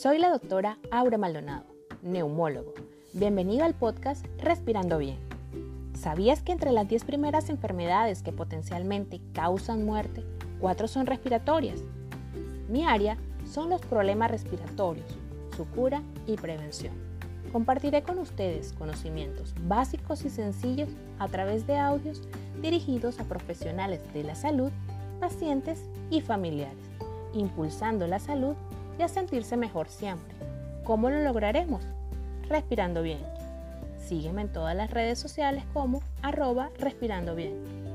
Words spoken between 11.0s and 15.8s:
respiratorias? Mi área son los problemas respiratorios, su